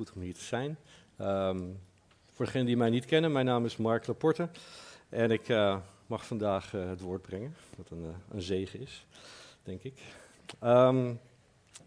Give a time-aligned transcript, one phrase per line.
[0.00, 0.78] Goed om hier te zijn.
[1.16, 1.58] Ehm,
[2.32, 4.48] voor degenen die mij niet kennen, mijn naam is Mark Laporte.
[5.08, 9.06] En ik eh, mag vandaag eh, het woord brengen, wat een, uh, een zegen is,
[9.62, 9.94] denk ik.
[10.60, 11.14] Ehm,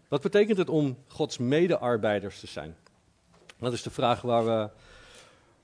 [0.08, 2.76] wat betekent het om Gods medearbeiders te zijn?
[3.58, 4.68] Dat is de vraag waar we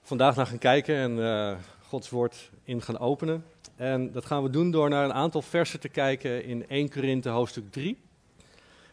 [0.02, 1.58] vandaag naar gaan kijken en
[1.88, 3.44] Gods woord in gaan openen.
[3.76, 7.28] En dat gaan we doen door naar een aantal versen te kijken in 1 Korinthe
[7.28, 7.98] hoofdstuk 3.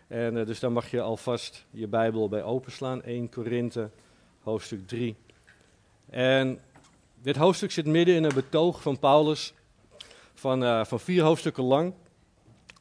[0.07, 3.03] En uh, dus daar mag je alvast je Bijbel bij openslaan.
[3.03, 3.89] 1 Korinthe,
[4.41, 5.15] hoofdstuk 3.
[6.09, 6.59] En
[7.21, 9.53] dit hoofdstuk zit midden in een betoog van Paulus
[10.33, 11.93] van, uh, van vier hoofdstukken lang.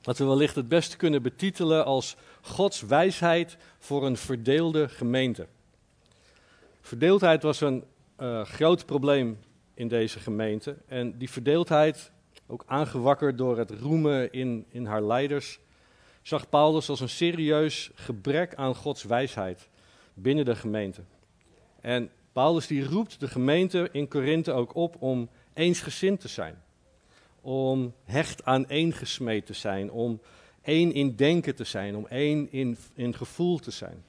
[0.01, 5.47] Dat we wellicht het beste kunnen betitelen als Gods wijsheid voor een verdeelde gemeente.
[6.81, 7.85] Verdeeldheid was een
[8.21, 9.39] uh, groot probleem
[9.75, 10.77] in deze gemeente.
[10.87, 12.11] En die verdeeldheid,
[12.47, 15.59] ook aangewakkerd door het roemen in, in haar leiders,
[16.27, 19.69] zag Paulus als een serieus gebrek aan Gods wijsheid
[20.15, 21.01] binnen de gemeente.
[21.81, 26.63] En Paulus die roept de gemeente in Korinthe ook op om eensgezind te zijn.
[27.41, 30.21] Om hecht aan één gesmeed te zijn, om
[30.63, 34.05] één in denken te zijn, om één in, in gevoel te zijn.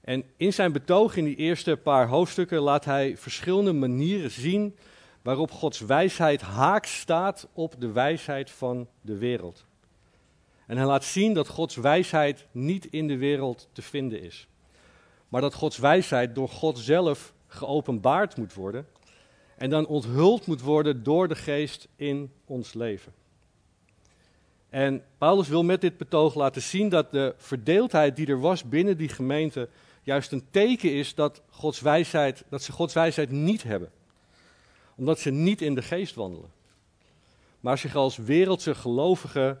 [0.00, 4.76] En in zijn betoog in die eerste paar hoofdstukken laat hij verschillende manieren zien
[5.22, 9.66] waarop Gods wijsheid haaks staat op de wijsheid van de wereld.
[10.68, 14.48] En hij laat zien dat Gods wijsheid niet in de wereld te vinden is.
[15.28, 18.86] Maar dat Gods wijsheid door God zelf geopenbaard moet worden.
[19.56, 23.12] En dan onthuld moet worden door de geest in ons leven.
[24.68, 28.96] En Paulus wil met dit betoog laten zien dat de verdeeldheid die er was binnen
[28.96, 29.68] die gemeente
[30.02, 33.90] juist een teken is dat, Gods wijsheid, dat ze Gods wijsheid niet hebben.
[34.96, 36.50] Omdat ze niet in de geest wandelen.
[37.60, 39.60] Maar zich als wereldse gelovigen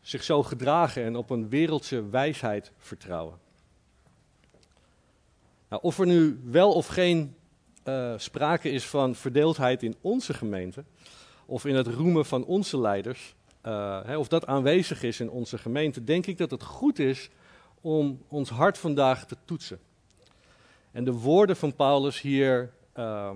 [0.00, 3.38] zich zo gedragen en op een wereldse wijsheid vertrouwen.
[5.68, 7.34] Nou, of er nu wel of geen
[7.84, 10.84] uh, sprake is van verdeeldheid in onze gemeente,
[11.46, 13.34] of in het roemen van onze leiders,
[13.66, 17.30] uh, hè, of dat aanwezig is in onze gemeente, denk ik dat het goed is
[17.80, 19.78] om ons hart vandaag te toetsen.
[20.92, 23.30] En de woorden van Paulus hier uh,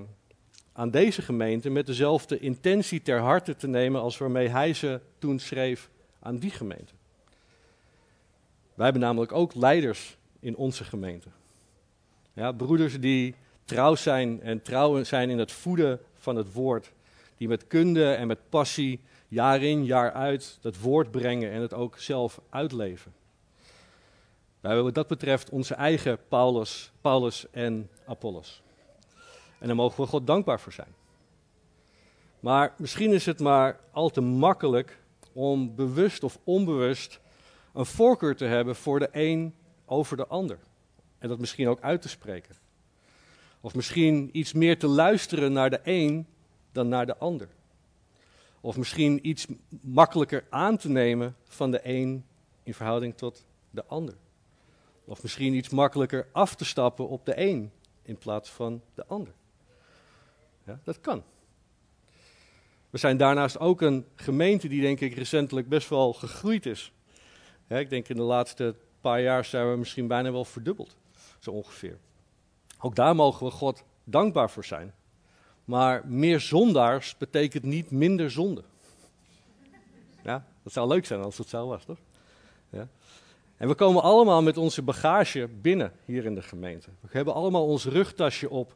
[0.72, 5.38] aan deze gemeente met dezelfde intentie ter harte te nemen als waarmee hij ze toen
[5.38, 5.90] schreef
[6.24, 6.92] aan die gemeente.
[8.74, 11.28] Wij hebben namelijk ook leiders in onze gemeente.
[12.32, 16.92] Ja, broeders die trouw zijn en trouw zijn in het voeden van het woord.
[17.36, 21.74] Die met kunde en met passie jaar in, jaar uit dat woord brengen en het
[21.74, 23.12] ook zelf uitleven.
[24.60, 28.62] Wij hebben wat dat betreft onze eigen Paulus, Paulus en Apollos.
[29.58, 30.94] En daar mogen we God dankbaar voor zijn.
[32.40, 34.98] Maar misschien is het maar al te makkelijk
[35.34, 37.20] om bewust of onbewust
[37.72, 40.58] een voorkeur te hebben voor de een over de ander.
[41.18, 42.56] En dat misschien ook uit te spreken.
[43.60, 46.26] Of misschien iets meer te luisteren naar de een
[46.72, 47.48] dan naar de ander.
[48.60, 49.46] Of misschien iets
[49.80, 52.24] makkelijker aan te nemen van de een
[52.62, 54.14] in verhouding tot de ander.
[55.04, 59.32] Of misschien iets makkelijker af te stappen op de een in plaats van de ander.
[60.64, 61.22] Ja, dat kan.
[62.94, 66.92] We zijn daarnaast ook een gemeente die denk ik recentelijk best wel gegroeid is.
[67.68, 70.96] ik denk in de laatste paar jaar zijn we misschien bijna wel verdubbeld,
[71.38, 71.98] zo ongeveer.
[72.80, 74.94] Ook daar mogen we God dankbaar voor zijn.
[75.64, 78.62] Maar meer zondaars betekent niet minder zonde.
[80.22, 81.98] Ja, dat zou leuk zijn als het zo was, toch?
[82.70, 82.88] Ja.
[83.56, 86.88] En we komen allemaal met onze bagage binnen hier in de gemeente.
[87.00, 88.74] We hebben allemaal ons rugtasje op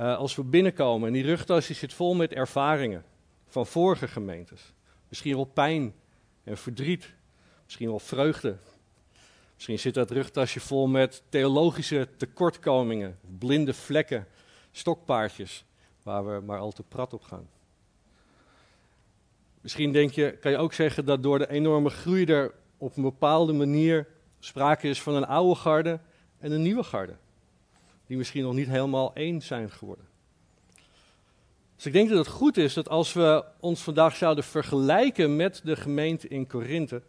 [0.00, 1.06] uh, als we binnenkomen.
[1.06, 3.04] En die rugtasje zit vol met ervaringen
[3.48, 4.72] van vorige gemeentes.
[5.08, 5.94] Misschien wel pijn
[6.44, 7.14] en verdriet,
[7.64, 8.56] misschien wel vreugde.
[9.54, 14.26] Misschien zit dat rugtasje vol met theologische tekortkomingen, blinde vlekken,
[14.70, 15.64] stokpaardjes,
[16.02, 17.48] waar we maar al te prat op gaan.
[19.60, 23.02] Misschien denk je, kan je ook zeggen dat door de enorme groei er op een
[23.02, 24.06] bepaalde manier
[24.38, 26.00] sprake is van een oude garde
[26.38, 27.16] en een nieuwe garde.
[28.06, 30.06] Die misschien nog niet helemaal één zijn geworden.
[31.78, 35.60] Dus ik denk dat het goed is dat als we ons vandaag zouden vergelijken met
[35.64, 37.02] de gemeente in Korinthe,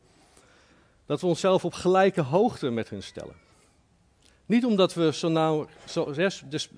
[1.06, 3.36] dat we onszelf op gelijke hoogte met hun stellen.
[4.45, 6.13] Niet omdat we zo nou, zo,
[6.50, 6.69] dus,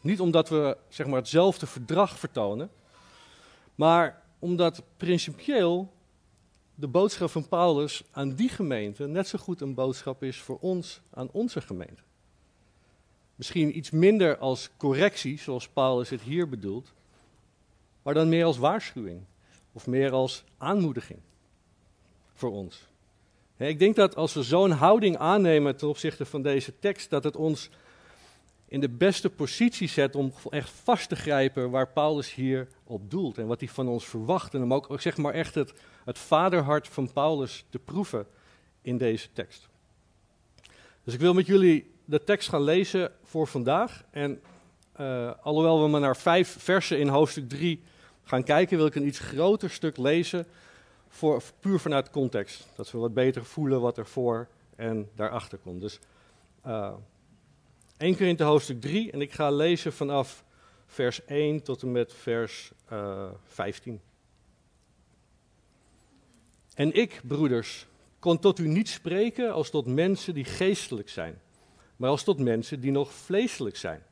[0.00, 2.70] niet omdat we zeg maar, hetzelfde verdrag vertonen,
[3.74, 5.92] maar omdat principieel
[6.74, 11.00] de boodschap van Paulus aan die gemeente net zo goed een boodschap is voor ons
[11.10, 12.02] aan onze gemeente.
[13.34, 16.94] Misschien iets minder als correctie, zoals Paulus het hier bedoelt,
[18.06, 19.20] maar dan meer als waarschuwing
[19.72, 21.18] of meer als aanmoediging
[22.34, 22.88] voor ons.
[23.56, 27.36] Ik denk dat als we zo'n houding aannemen ten opzichte van deze tekst, dat het
[27.36, 27.70] ons
[28.68, 33.38] in de beste positie zet om echt vast te grijpen waar Paulus hier op doelt
[33.38, 34.54] en wat hij van ons verwacht.
[34.54, 35.72] En om ook zeg maar echt het,
[36.04, 38.26] vaderhart van Paulus te proeven
[38.82, 39.68] in deze tekst.
[41.04, 44.04] Dus ik wil met jullie de tekst gaan lezen voor vandaag.
[44.10, 44.40] En
[45.00, 47.82] uh, alhoewel we maar naar vijf versen in hoofdstuk 3
[48.26, 50.46] gaan kijken, wil ik een iets groter stuk lezen.
[51.08, 52.66] Voor, puur vanuit context.
[52.76, 55.80] Dat we wat beter voelen wat er voor en daarachter komt.
[55.80, 55.98] Dus
[56.66, 56.94] uh,
[57.98, 60.44] keer in de hoofdstuk 3 en ik ga lezen vanaf
[60.86, 64.00] vers 1 tot en met vers uh, eh, 15.
[66.74, 67.86] En ik, broeders,
[68.18, 71.40] kon tot u niet spreken als tot mensen die geestelijk zijn,
[71.96, 74.02] maar als tot mensen die nog vleeselijk zijn.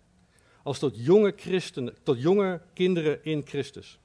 [0.63, 3.99] Als tot jonge christenen, tot jonge kinderen in Christus.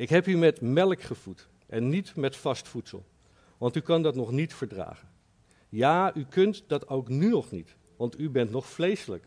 [0.00, 3.04] Ik heb u met melk gevoed en niet met vast voedsel,
[3.58, 5.08] want u kan dat nog niet verdragen.
[5.68, 9.24] Ja, u kunt dat ook nu nog niet, want u bent nog vleeselijk.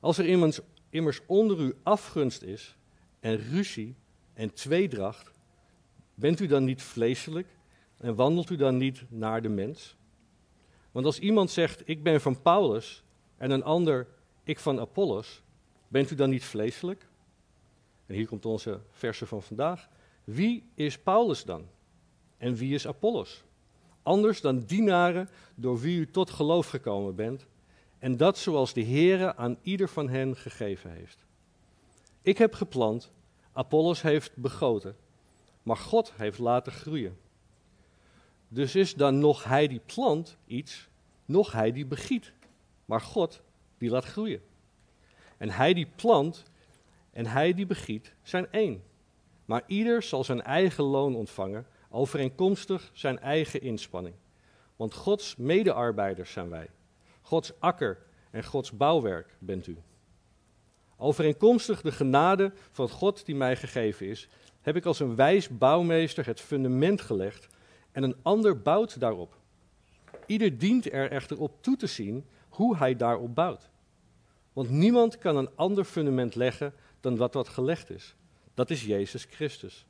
[0.00, 0.26] Als er
[0.90, 2.76] immers, onder u afgunst is
[3.20, 3.94] en ruzie
[4.34, 5.30] en tweedracht,
[6.14, 7.48] bent u dan niet vleeselijk
[7.96, 9.96] en wandelt u dan niet naar de mens?
[10.92, 13.02] Want als iemand zegt, ik ben van Paulus
[13.36, 14.06] en een ander,
[14.44, 15.42] ik van Apollos,
[15.88, 17.06] bent u dan niet vleeselijk?
[18.06, 19.88] En hier komt onze verse van vandaag.
[20.24, 21.68] Wie is Paulus dan?
[22.38, 23.44] En wie is Apollos?
[24.02, 27.46] Anders dan dienaren door wie u tot geloof gekomen bent,
[27.98, 31.26] en dat zoals de Heere aan ieder van hen gegeven heeft.
[32.22, 33.12] Ik heb geplant,
[33.52, 34.96] Apollos heeft begoten,
[35.62, 37.18] maar God heeft laten groeien.
[38.48, 40.88] Dus is dan nog hij die plant iets,
[41.24, 42.32] nog hij die begiet,
[42.84, 43.40] maar God
[43.78, 44.42] die laat groeien.
[45.36, 46.42] En hij die plant
[47.16, 48.82] en hij die begiet zijn één.
[49.44, 54.14] Maar ieder zal zijn eigen loon ontvangen, overeenkomstig zijn eigen inspanning.
[54.76, 56.70] Want Gods medearbeiders zijn wij.
[57.20, 57.98] Gods akker
[58.30, 59.76] en Gods bouwwerk bent u.
[60.96, 64.28] Overeenkomstig de genade van God die mij gegeven is,
[64.60, 67.46] heb ik als een wijs bouwmeester het fundament gelegd
[67.92, 69.36] en een ander bouwt daarop.
[70.26, 73.70] Ieder dient er echter op toe te zien hoe hij daarop bouwt.
[74.56, 78.14] Want niemand kan een ander fundament leggen dan wat wat gelegd is.
[78.54, 79.86] Dat is Jezus Christus.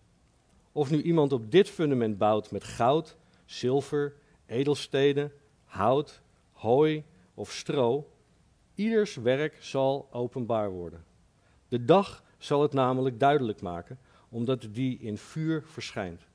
[0.72, 4.14] Of nu iemand op dit fundament bouwt met goud, zilver,
[4.46, 5.32] edelsteden,
[5.64, 6.20] hout,
[6.52, 7.04] hooi
[7.34, 8.10] of stro,
[8.74, 11.04] ieders werk zal openbaar worden.
[11.68, 13.98] De dag zal het namelijk duidelijk maken,
[14.28, 16.26] omdat die in vuur verschijnt.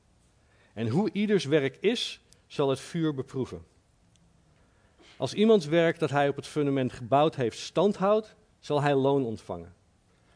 [0.74, 3.64] En hoe ieders werk is, zal het vuur beproeven.
[5.18, 9.74] Als iemands werk dat hij op het fundament gebouwd heeft standhoudt, zal hij loon ontvangen.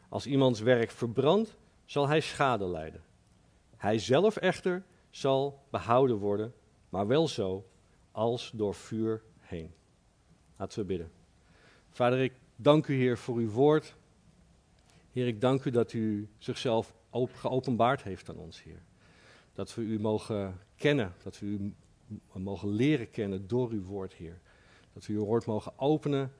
[0.08, 3.02] Als iemands werk verbrandt, zal hij schade lijden.
[3.76, 6.54] Hij zelf echter zal behouden worden,
[6.88, 7.66] maar wel zo
[8.10, 9.74] als door vuur heen.
[10.56, 11.10] Laten we bidden.
[11.90, 13.96] Vader, ik dank u, Heer, voor uw woord.
[15.12, 18.82] Heer, ik dank u dat u zichzelf geopenbaard heeft aan ons, Heer.
[19.54, 21.74] Dat we u mogen kennen, dat we u
[22.32, 24.40] mogen leren kennen door uw woord, Heer.
[24.92, 26.32] Dat we uw woord mogen openen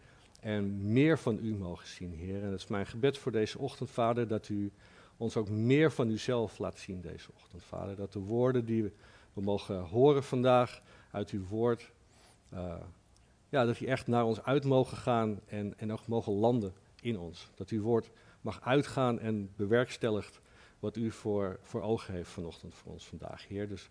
[0.46, 2.42] en meer van u mogen zien, Heer.
[2.42, 4.72] En het is mijn gebed voor deze ochtend, Vader, dat u
[5.16, 7.96] ons ook meer van uzelf laat zien deze ochtend, Vader.
[7.96, 11.92] Dat de woorden die we, mogen horen vandaag uit uw woord,
[12.54, 12.74] uh,
[13.48, 17.18] ja, dat die echt naar ons uit mogen gaan en, en ook mogen landen in
[17.18, 17.50] ons.
[17.54, 18.10] Dat uw woord
[18.40, 20.40] mag uitgaan en bewerkstelligt
[20.78, 23.68] wat u voor, voor ogen heeft vanochtend voor ons vandaag, Heer.
[23.68, 23.90] Dus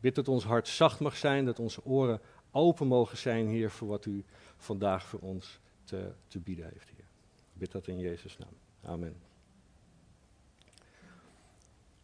[0.00, 3.88] bid dat ons hart zacht mag zijn, dat onze oren open mogen zijn, Heer, voor
[3.88, 4.24] wat u
[4.56, 7.04] vandaag voor ons te, te bieden heeft, Heer.
[7.52, 8.92] Ik bid dat in Jezus' naam.
[8.92, 9.14] Amen.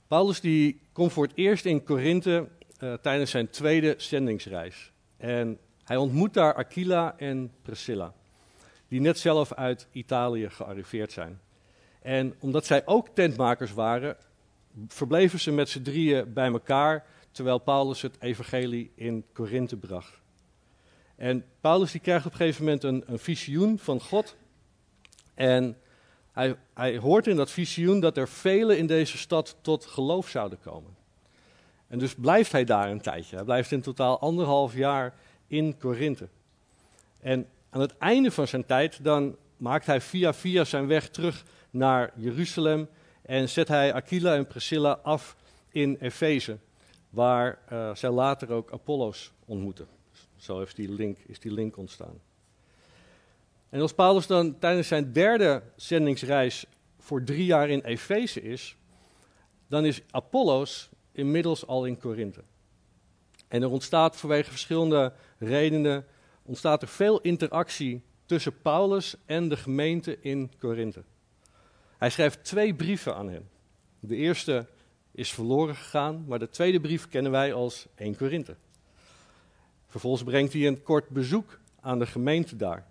[0.06, 2.48] Paulus die komt voor het eerst in Korinthe
[2.80, 4.92] uh, tijdens zijn tweede zendingsreis.
[5.16, 8.14] En hij ontmoet daar Aquila en Priscilla,
[8.88, 11.40] die net zelf uit Italië gearriveerd zijn.
[12.02, 14.16] En omdat zij ook tentmakers waren,
[14.88, 20.20] verbleven ze met z'n drieën bij elkaar, terwijl Paulus het evangelie in Korinthe bracht.
[21.18, 24.36] En Paulus die krijgt op een gegeven moment een, een visioen van God.
[25.34, 25.76] En
[26.32, 30.60] hij, hij hoort in dat visioen dat er velen in deze stad tot geloof zouden
[30.60, 30.96] komen.
[31.88, 33.36] En dus blijft hij daar een tijdje.
[33.36, 35.14] Hij blijft in totaal anderhalf jaar
[35.46, 36.28] in Korinthe.
[37.20, 41.44] En aan het einde van zijn tijd, dan maakt hij via via zijn weg terug
[41.70, 42.88] naar Jeruzalem
[43.22, 45.36] en zet hij Aquila en Priscilla af
[45.68, 46.58] in Efeze,
[47.10, 49.97] waar uh, zij later ook Apollos ontmoeten.
[50.38, 52.20] Zo heeft die link, is die link ontstaan.
[53.68, 56.66] En als Paulus dan tijdens zijn derde zendingsreis
[56.98, 58.76] voor drie jaar in Efeze is,
[59.66, 62.42] dan is Apollos inmiddels al in Korinthe.
[63.48, 66.06] En er ontstaat vanwege verschillende redenen
[66.42, 71.04] ontstaat er veel interactie tussen Paulus en de gemeente in Korinthe.
[71.98, 73.48] Hij schrijft twee brieven aan hen.
[74.00, 74.66] De eerste
[75.12, 78.56] is verloren gegaan, maar de tweede brief kennen wij als 1 Korinthe.
[79.88, 82.86] Vervolgens brengt hij een kort bezoek aan de gemeente daar.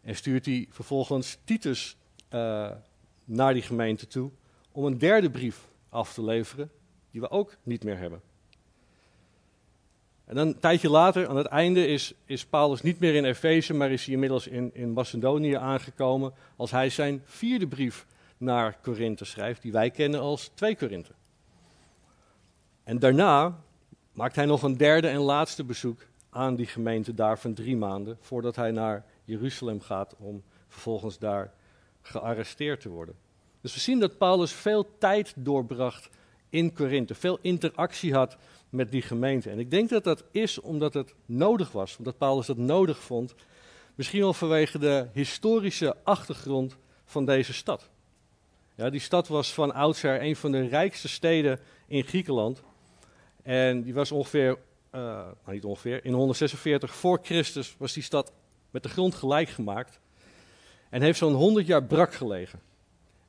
[0.00, 1.96] En stuurt hij vervolgens Titus
[2.34, 2.70] uh,
[3.24, 4.30] naar die gemeente toe
[4.72, 6.70] om een derde brief af te leveren,
[7.10, 8.20] die we ook niet meer hebben.
[10.24, 13.74] En dan een tijdje later, aan het einde, is, is Paulus niet meer in Efeze,
[13.74, 19.24] maar is hij inmiddels in, in Macedonië aangekomen als hij zijn vierde brief naar Korinthe
[19.24, 21.12] schrijft, die wij kennen als 2 Korinthe.
[22.84, 23.64] En daarna
[24.16, 28.18] maakt hij nog een derde en laatste bezoek aan die gemeente daar van drie maanden,
[28.20, 31.52] voordat hij naar Jeruzalem gaat om vervolgens daar
[32.02, 33.14] gearresteerd te worden.
[33.60, 36.08] Dus we zien dat Paulus veel tijd doorbracht
[36.48, 38.36] in Korinthe, veel interactie had
[38.68, 39.50] met die gemeente.
[39.50, 43.34] En ik denk dat dat is omdat het nodig was, omdat Paulus dat nodig vond.
[43.94, 47.88] Misschien wel vanwege de historische achtergrond van deze stad.
[48.74, 52.62] Ja, die stad was van oudsher een van de rijkste steden in Griekenland.
[53.46, 58.32] En die was ongeveer, uh, nou niet ongeveer, in 146 voor Christus was die stad
[58.70, 60.00] met de grond gelijk gemaakt.
[60.90, 62.60] En heeft zo'n 100 jaar brak gelegen.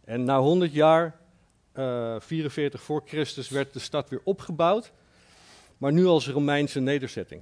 [0.03, 1.19] En na 100 jaar,
[1.73, 4.91] uh, eh, 44 voor Christus, werd de stad weer opgebouwd
[5.77, 7.41] maar nu als Romeinse nederzetting.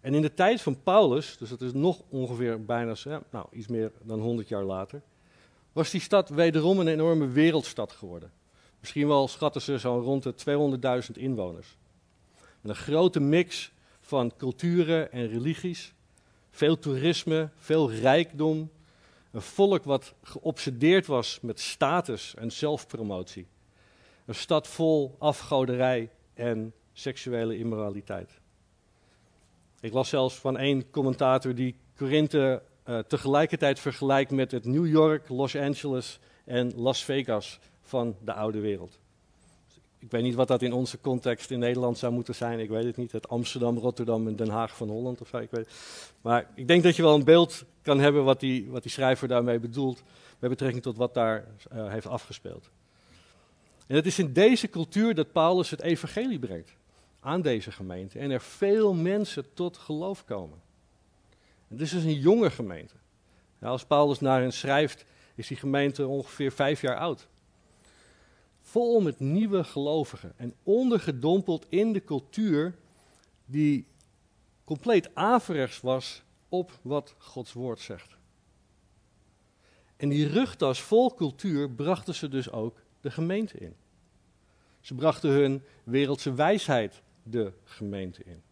[0.00, 2.94] En in de tijd van Paulus, dus dat is nog ongeveer bijna
[3.30, 5.02] nou, iets meer dan 100 jaar later,
[5.72, 8.32] was die stad wederom een enorme wereldstad geworden.
[8.86, 10.34] Misschien wel schatten ze zo rond de
[11.04, 11.76] 200.000 inwoners.
[12.60, 15.94] Met een grote mix van culturen en religies,
[16.50, 18.70] veel toerisme, veel rijkdom,
[19.30, 23.46] een volk wat geobsedeerd was met status en zelfpromotie.
[24.24, 28.30] Een stad vol afgoderij en seksuele immoraliteit.
[29.80, 35.28] Ik las zelfs van één commentator die Korinthe uh, tegelijkertijd vergelijkt met het New York,
[35.28, 38.98] Los Angeles en Las Vegas van de oude wereld.
[39.98, 42.58] Ik weet niet wat dat in onze context in Nederland zou moeten zijn.
[42.58, 43.12] Ik weet het niet.
[43.12, 45.36] Het Amsterdam, Rotterdam en Den Haag van Holland of zo.
[45.36, 45.68] Ik weet
[46.20, 49.28] Maar ik denk dat je wel een beeld kan hebben wat die, wat die schrijver
[49.28, 50.02] daarmee bedoelt.
[50.38, 52.70] Met betrekking tot wat daar uh, heeft afgespeeld.
[53.86, 56.70] En het is in deze cultuur dat Paulus het evangelie brengt
[57.20, 60.58] aan deze gemeente en er veel mensen tot geloof komen.
[61.68, 62.94] Het is dus een jonge gemeente.
[63.60, 67.28] als Paulus naar hen schrijft, is die gemeente ongeveer vijf jaar oud.
[68.76, 72.74] Vol met nieuwe gelovigen en ondergedompeld in de cultuur
[73.44, 73.86] die
[74.64, 78.16] compleet averechts was op wat Gods woord zegt.
[79.96, 83.74] En die rugtas vol cultuur brachten ze dus ook de gemeente in.
[84.80, 88.42] Ze brachten hun wereldse wijsheid de gemeente in.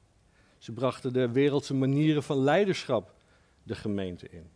[0.59, 3.15] Ze brachten de wereldse manieren van leiderschap
[3.63, 4.47] de gemeente in.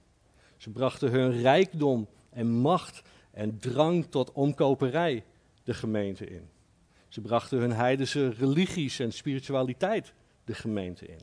[0.57, 5.25] Ze brachten hun rijkdom en macht en drang tot omkoperij
[5.69, 6.49] de gemeente in.
[7.09, 10.13] Ze brachten hun heidense religies en spiritualiteit
[10.45, 11.21] de gemeente in.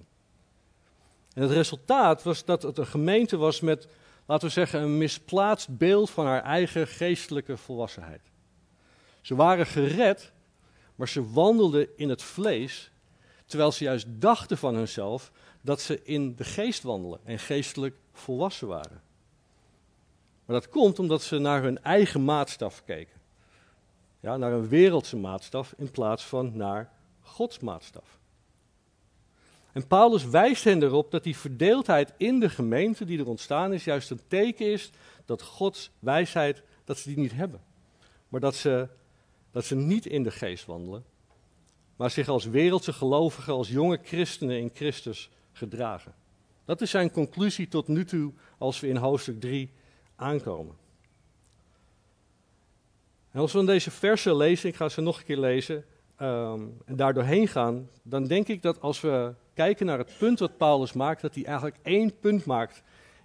[1.34, 3.88] En het resultaat was dat het een gemeente was met,
[4.26, 8.22] laten we zeggen, een misplaatst beeld van haar eigen geestelijke volwassenheid.
[9.22, 10.34] Ze waren gered
[10.96, 12.92] maar ze wandelden in het vlees,
[13.46, 18.68] terwijl ze juist dachten van hunzelf dat ze in de geest wandelen en geestelijk volwassen
[18.68, 19.02] waren.
[20.46, 23.15] Maar dat komt omdat ze naar hun eigen maatstaf keken.
[24.26, 26.92] Ja, naar een wereldse maatstaf in plaats van naar
[27.22, 28.20] Gods maatstaf.
[29.72, 33.84] En Paulus wijst hen erop dat die verdeeldheid in de gemeente die er ontstaan is,
[33.84, 34.92] juist een teken is
[35.26, 37.62] dat Gods wijsheid, dat ze die niet hebben.
[38.30, 38.88] Maar dat ze
[39.52, 41.06] dat ze niet in de geest wandelen,
[41.96, 46.14] maar zich als wereldse gelovigen, als jonge christenen in Christus gedragen.
[46.66, 49.72] Dat is zijn conclusie tot nu toe als we in hoofdstuk 3
[50.16, 50.85] aankomen.
[53.36, 55.86] En als we in deze versen lezen, ik ga ze nog een keer lezen,
[56.22, 60.40] um, en daar doorheen gaan, dan denk ik dat als we kijken naar het punt
[60.40, 62.84] wat Paulus maakt, dat hij eigenlijk één punt maakt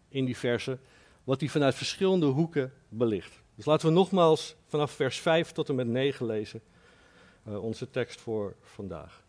[0.08, 0.80] in die versen,
[1.24, 3.42] wat hij vanuit verschillende hoeken belicht.
[3.54, 6.60] Dus laten we nogmaals vanaf vers 5 tot en met 9 lezen,
[7.48, 9.22] uh, onze tekst voor vandaag.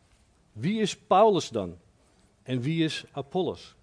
[0.52, 1.78] Wie is Paulus dan?
[2.44, 3.76] En wie is Apollos?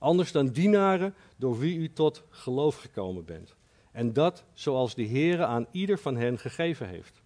[0.00, 3.54] anders dan dienaren door wie u tot geloof gekomen bent.
[3.92, 7.22] En dat zoals de Heere aan ieder van hen gegeven heeft.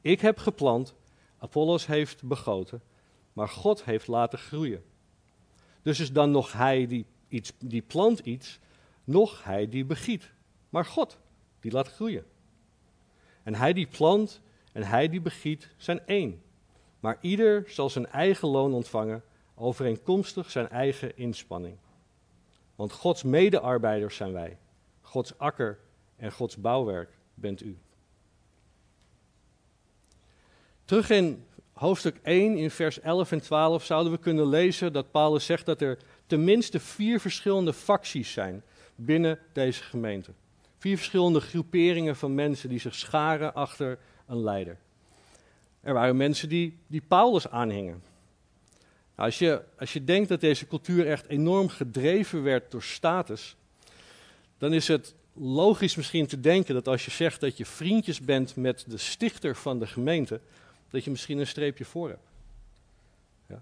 [0.00, 0.94] Ik heb geplant,
[1.38, 2.82] Apollos heeft begoten,
[3.32, 4.82] maar God heeft laten groeien.
[5.82, 8.58] Dus is dan nog hij die, iets, die plant iets,
[9.04, 10.30] nog hij die begiet,
[10.68, 11.18] maar God
[11.60, 12.24] die laat groeien.
[13.42, 14.40] En hij die plant
[14.72, 16.42] en hij die begiet zijn één.
[17.00, 19.22] Maar ieder zal zijn eigen loon ontvangen,
[19.54, 21.76] overeenkomstig zijn eigen inspanning.
[22.74, 24.58] Want Gods medearbeiders zijn wij,
[25.10, 25.78] Gods akker
[26.16, 27.78] en Gods bouwwerk bent u.
[30.84, 35.44] Terug in hoofdstuk 1, in vers 11 en 12, zouden we kunnen lezen dat Paulus
[35.44, 38.62] zegt dat er tenminste vier verschillende facties zijn
[38.94, 40.32] binnen deze gemeente.
[40.78, 44.78] Vier verschillende groeperingen van mensen die zich scharen achter een leider.
[45.80, 48.02] Er waren mensen die, die Paulus aanhingen.
[49.16, 53.56] Nou, als, je, als je denkt dat deze cultuur echt enorm gedreven werd door status,
[54.60, 58.56] dan is het logisch misschien te denken dat als je zegt dat je vriendjes bent
[58.56, 60.40] met de stichter van de gemeente,
[60.90, 62.28] dat je misschien een streepje voor hebt.
[63.46, 63.54] Ja.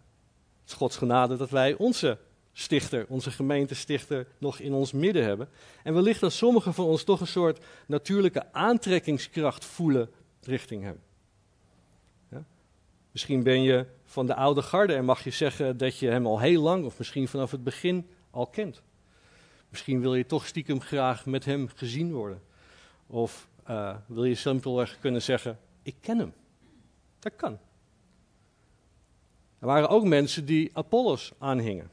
[0.61, 2.19] Het is Gods genade dat wij onze
[2.53, 5.49] stichter, onze gemeentestichter, nog in ons midden hebben.
[5.83, 11.01] En wellicht dat sommigen van ons toch een soort natuurlijke aantrekkingskracht voelen richting hem.
[13.11, 16.41] Misschien ben je van de oude garde en mag je zeggen dat je hem al
[16.41, 18.83] heel lang, of misschien vanaf het begin, al kent.
[19.69, 22.43] Misschien wil je toch stiekem graag met hem gezien worden.
[23.07, 26.33] Of uh, wil je simpelweg kunnen zeggen: Ik ken hem.
[27.19, 27.59] Dat kan.
[29.59, 31.91] Er waren ook mensen die Apollos aanhingen.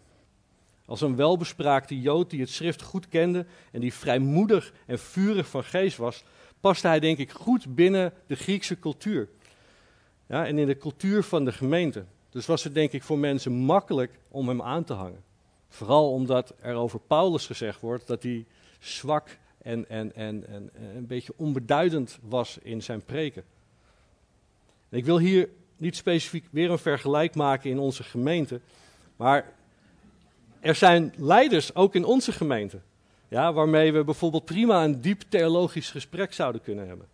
[0.85, 5.63] Als een welbespraakte Jood die het schrift goed kende en die vrijmoedig en vurig van
[5.63, 6.23] geest was,
[6.59, 9.29] paste hij denk ik goed binnen de Griekse cultuur.
[10.27, 12.05] Ja, en in de cultuur van de gemeente.
[12.29, 15.23] Dus was het denk ik voor mensen makkelijk om hem aan te hangen.
[15.75, 18.45] Vooral omdat er over Paulus gezegd wordt dat hij
[18.79, 23.43] zwak en, en, en, en een beetje onbeduidend was in zijn preken.
[24.89, 28.59] ik wil hier niet specifiek weer een vergelijk maken in onze gemeente,
[29.15, 29.53] maar
[30.59, 32.79] er zijn leiders ook in onze gemeente,
[33.27, 37.07] ja, waarmee we bijvoorbeeld prima een diep theologisch gesprek zouden kunnen hebben.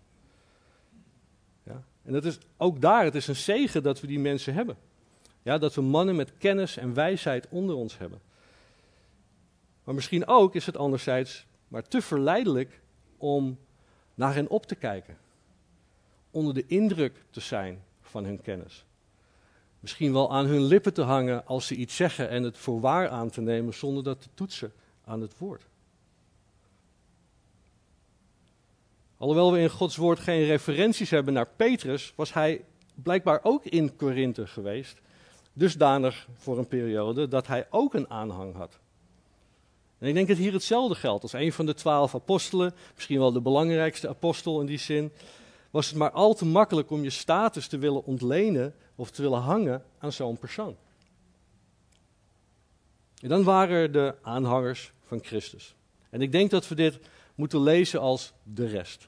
[1.64, 4.78] Ja, en dat is ook daar, het is een zegen dat we die mensen hebben.
[5.42, 8.22] Ja, dat we mannen met kennis en wijsheid onder ons hebben.
[9.84, 12.82] Maar misschien ook is het anderzijds maar te verleidelijk
[13.18, 13.60] om
[14.14, 15.18] naar hen op te kijken.
[16.32, 18.86] Onder de indruk te zijn van hun kennis.
[19.80, 23.10] Misschien wel aan hun lippen te hangen als ze iets zeggen en het voor waar
[23.10, 25.70] aan te nemen zonder dat te toetsen aan het woord.
[29.18, 32.66] Alhoewel we in Gods woord geen referenties hebben naar Petrus, was hij
[32.96, 35.02] blijkbaar ook in Korinthe geweest.
[35.54, 38.80] Dusdanig voor een periode dat hij ook een aanhang had.
[40.02, 41.24] En ik denk dat hier hetzelfde geldt.
[41.24, 45.12] Als een van de twaalf apostelen, misschien wel de belangrijkste apostel in die zin,
[45.72, 49.40] was het maar al te makkelijk om je status te willen ontlenen of te willen
[49.40, 50.76] hangen aan zo'n persoon.
[53.20, 55.76] En dan waren er de aanhangers van Christus.
[56.10, 57.00] En ik denk dat we dit
[57.36, 59.08] moeten lezen als de rest.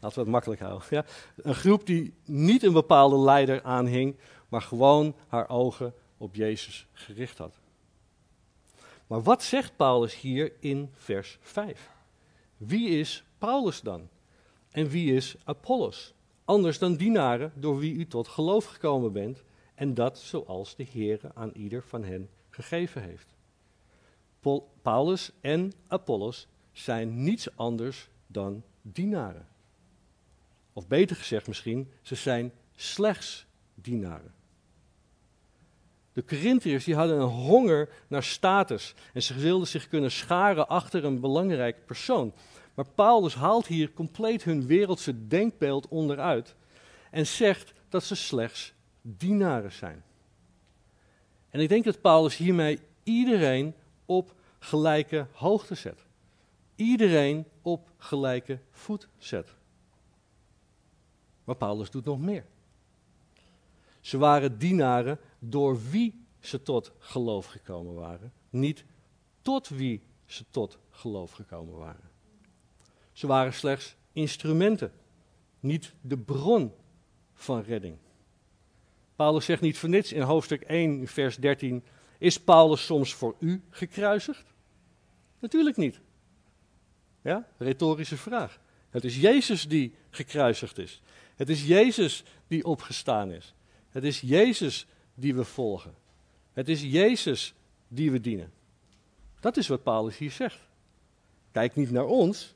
[0.00, 0.86] Laten we het makkelijk houden.
[0.90, 1.04] Ja?
[1.36, 4.16] Een groep die niet een bepaalde leider aanhing,
[4.48, 7.61] maar gewoon haar ogen op Jezus gericht had.
[9.12, 11.90] Maar wat zegt Paulus hier in vers 5?
[12.56, 14.08] Wie is Paulus dan?
[14.70, 16.14] En wie is Apollos?
[16.44, 19.44] Anders dan dienaren door wie u tot geloof gekomen bent,
[19.74, 23.34] en dat zoals de Heere aan ieder van hen gegeven heeft.
[24.82, 29.48] Paulus en Apollos zijn niets anders dan dienaren.
[30.72, 34.34] Of beter gezegd misschien, ze zijn slechts dienaren.
[36.12, 41.04] De Corinthiërs die hadden een honger naar status en ze wilden zich kunnen scharen achter
[41.04, 42.32] een belangrijk persoon.
[42.74, 46.54] Maar Paulus haalt hier compleet hun wereldse denkbeeld onderuit
[47.10, 48.72] en zegt dat ze slechts
[49.02, 50.04] dienaren zijn.
[51.50, 53.74] En ik denk dat Paulus hiermee iedereen
[54.06, 56.04] op gelijke hoogte zet.
[56.74, 59.54] Iedereen op gelijke voet zet.
[61.44, 62.44] Maar Paulus doet nog meer.
[64.02, 68.84] Ze waren dienaren door wie ze tot geloof gekomen waren, niet
[69.42, 72.10] tot wie ze tot geloof gekomen waren.
[73.12, 74.92] Ze waren slechts instrumenten,
[75.60, 76.72] niet de bron
[77.34, 77.96] van redding.
[79.16, 81.84] Paulus zegt niet voor niets in hoofdstuk 1, vers 13:
[82.18, 84.52] Is Paulus soms voor u gekruisigd?
[85.38, 86.00] Natuurlijk niet.
[87.22, 88.60] Ja, retorische vraag.
[88.90, 91.02] Het is Jezus die gekruisigd is.
[91.36, 93.54] Het is Jezus die opgestaan is.
[93.92, 95.94] Het is Jezus die we volgen.
[96.52, 97.54] Het is Jezus
[97.88, 98.52] die we dienen.
[99.40, 100.58] Dat is wat Paulus hier zegt.
[101.50, 102.54] Kijk niet naar ons,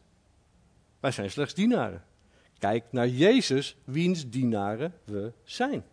[1.01, 2.05] wij zijn slechts dienaren.
[2.59, 5.85] Kijk naar Jezus, wiens dienaren we zijn.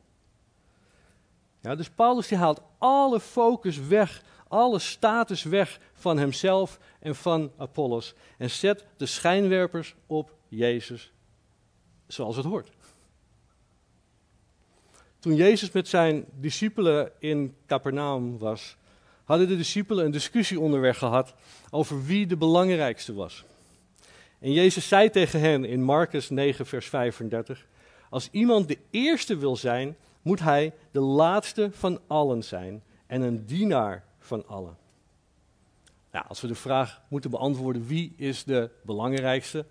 [1.61, 7.51] Ja, dus Paulus die haalt alle focus weg, alle status weg van hemzelf en van
[7.57, 11.11] Apollos en zet de schijnwerpers op Jezus
[12.07, 12.69] zoals het hoort.
[15.23, 18.77] Toen Jezus met zijn discipelen in Capernaum was,
[19.23, 21.33] hadden de discipelen een discussie onderweg gehad
[21.69, 23.45] over wie de belangrijkste was.
[24.39, 27.65] En Jezus zei tegen hen in Marcus 9, vers 35:
[28.09, 33.45] Als iemand de eerste wil zijn, moet hij de laatste van allen zijn en een
[33.45, 34.77] dienaar van allen.
[36.11, 39.65] Nou, als we de vraag moeten beantwoorden wie is de belangrijkste,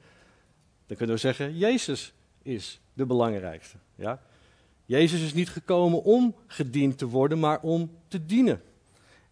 [0.87, 2.13] dan kunnen we zeggen Jezus
[2.43, 3.77] is de belangrijkste.
[3.95, 4.21] Ja?
[4.93, 8.63] Jezus is niet gekomen om gediend te worden, maar om te dienen.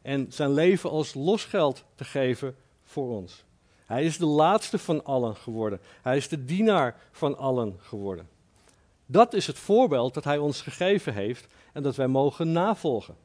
[0.03, 3.45] En zijn leven als losgeld te geven voor ons.
[3.87, 5.81] Hij is de laatste van allen geworden.
[6.03, 8.29] Hij is de dienaar van allen geworden.
[9.07, 13.17] Dat is het voorbeeld dat hij ons gegeven heeft en dat wij mogen navolgen.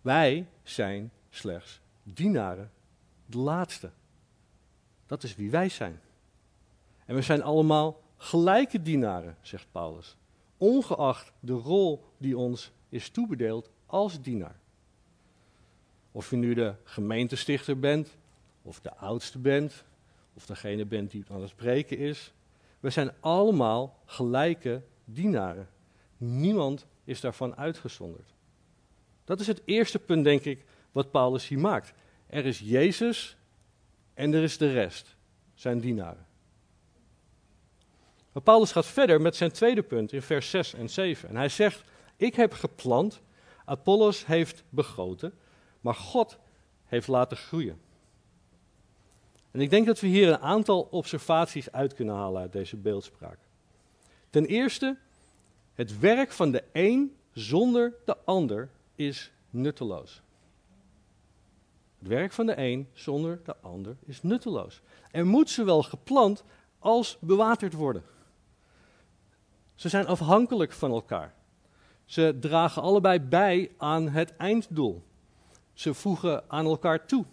[0.00, 2.70] Wij zijn slechts dienaren,
[3.26, 3.90] de laatste.
[5.06, 6.00] Dat is wie wij zijn.
[7.04, 10.16] En we zijn allemaal gelijke dienaren, zegt Paulus,
[10.58, 14.60] ongeacht de rol die ons is toebedeeld als dienaar.
[16.12, 18.16] Of je nu de gemeentestichter bent,
[18.62, 19.84] of de oudste bent,
[20.34, 22.32] of degene bent die aan het spreken is.
[22.80, 25.68] We zijn allemaal gelijke dienaren.
[26.16, 28.34] Niemand is daarvan uitgezonderd.
[29.24, 31.92] Dat is het eerste punt, denk ik, wat Paulus hier maakt.
[32.26, 33.36] Er is Jezus
[34.14, 35.16] en er is de rest,
[35.54, 36.27] zijn dienaren.
[38.38, 41.28] Maar Paulus gaat verder met zijn tweede punt in vers 6 en 7.
[41.28, 41.84] En hij zegt:
[42.16, 43.20] Ik heb geplant,
[43.64, 45.32] Apollos heeft begoten,
[45.80, 46.38] maar God
[46.84, 47.80] heeft laten groeien.
[49.50, 53.38] En ik denk dat we hier een aantal observaties uit kunnen halen uit deze beeldspraak.
[54.30, 54.96] Ten eerste,
[55.74, 60.22] het werk van de een zonder de ander is nutteloos.
[61.98, 64.80] Het werk van de een zonder de ander is nutteloos.
[65.10, 66.44] Er moet zowel geplant
[66.78, 68.02] als bewaterd worden.
[69.78, 71.34] Ze zijn afhankelijk van elkaar.
[72.04, 75.02] Ze dragen allebei bij aan het einddoel.
[75.72, 77.24] Ze voegen aan elkaar toe.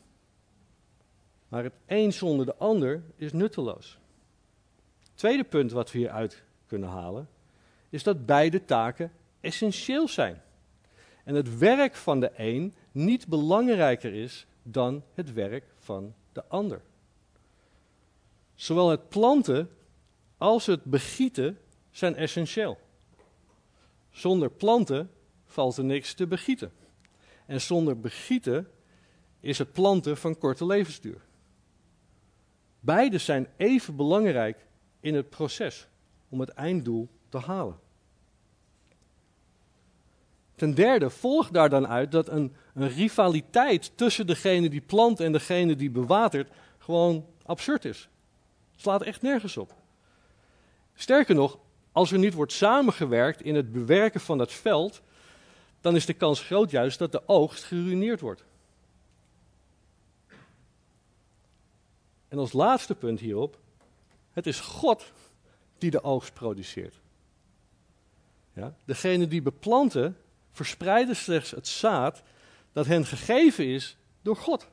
[1.48, 3.98] Maar het een zonder de ander is nutteloos.
[5.14, 7.30] Tweede punt wat we hieruit kunnen halen,
[7.90, 10.42] is dat beide taken essentieel zijn.
[11.24, 16.82] En het werk van de een niet belangrijker is dan het werk van de ander.
[18.56, 19.70] Zowel het planten
[20.38, 21.58] als het begieten
[21.98, 22.78] zijn essentieel.
[24.10, 25.12] Zonder planten
[25.46, 26.72] valt er niks te begieten.
[27.46, 28.68] En zonder begieten
[29.40, 31.22] is het planten van korte levensduur.
[32.80, 34.66] Beide zijn even belangrijk
[35.00, 35.88] in het proces
[36.30, 37.80] om het einddoel te halen.
[40.56, 45.32] Ten derde volgt daar dan uit dat een, een rivaliteit tussen degene die plant en
[45.32, 48.10] degene die bewatert gewoon absurd is.
[48.72, 49.74] Het slaat echt nergens op.
[50.94, 51.60] Sterker nog,
[51.96, 55.02] als er niet wordt samengewerkt in het bewerken van dat veld,
[55.82, 58.44] dan is de kans groot juist dat de oogst geruineerd wordt.
[62.28, 63.60] En als laatste punt hierop,
[64.32, 65.12] het is God
[65.78, 67.00] die de oogst produceert.
[68.54, 68.76] Ja?
[68.86, 70.18] Degene die beplanten,
[70.52, 72.24] verspreiden slechts het zaad
[72.72, 74.68] dat hen gegeven is door God.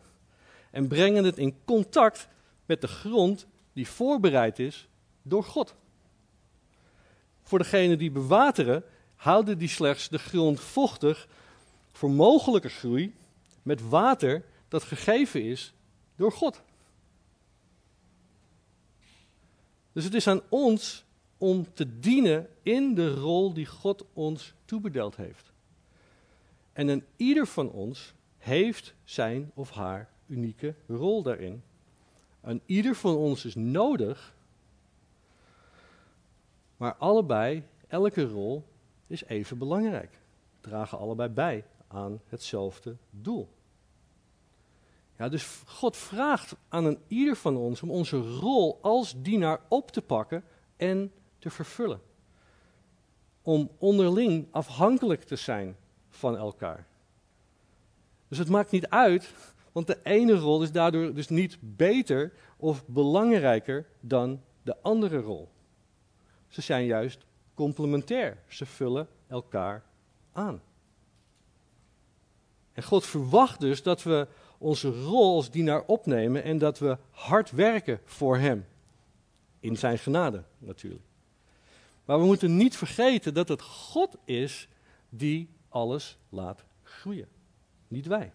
[0.70, 2.28] En brengen het in contact
[2.66, 4.88] met de grond die voorbereid is
[5.22, 5.74] door God.
[7.52, 8.84] Voor degene die bewateren,
[9.14, 11.28] houden die slechts de grond vochtig
[11.92, 13.14] voor mogelijke groei
[13.62, 15.74] met water dat gegeven is
[16.16, 16.62] door God.
[19.92, 21.04] Dus het is aan ons
[21.38, 25.52] om te dienen in de rol die God ons toebedeeld heeft.
[26.72, 31.62] En een ieder van ons heeft zijn of haar unieke rol daarin.
[32.40, 34.34] En ieder van ons is nodig,
[36.82, 38.64] maar allebei, elke rol
[39.06, 40.18] is even belangrijk.
[40.60, 43.48] Dragen allebei bij aan hetzelfde doel.
[45.16, 49.90] Ja, dus God vraagt aan een ieder van ons om onze rol als dienaar op
[49.90, 50.44] te pakken
[50.76, 52.00] en te vervullen.
[53.42, 55.76] Om onderling afhankelijk te zijn
[56.08, 56.86] van elkaar.
[58.28, 59.34] Dus het maakt niet uit,
[59.72, 65.51] want de ene rol is daardoor dus niet beter of belangrijker dan de andere rol.
[66.52, 68.38] Ze zijn juist complementair.
[68.48, 69.84] Ze vullen elkaar
[70.32, 70.62] aan.
[72.72, 74.26] En God verwacht dus dat we
[74.58, 78.66] onze rol als dienaar opnemen en dat we hard werken voor Hem.
[79.60, 81.04] In Zijn genade natuurlijk.
[82.04, 84.68] Maar we moeten niet vergeten dat het God is
[85.08, 87.28] die alles laat groeien.
[87.88, 88.32] Niet wij.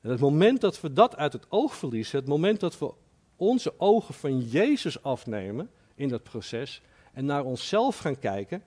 [0.00, 2.92] En het moment dat we dat uit het oog verliezen, het moment dat we
[3.36, 6.82] onze ogen van Jezus afnemen in dat proces
[7.18, 8.62] en naar onszelf gaan kijken,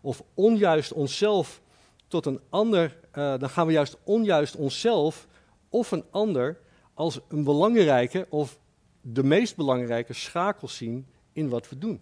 [0.00, 1.60] of onjuist onszelf
[2.08, 5.26] tot een ander, uh, dan gaan we juist onjuist onszelf
[5.68, 6.58] of een ander
[6.94, 8.58] als een belangrijke of
[9.00, 12.00] de meest belangrijke schakel zien in wat we doen.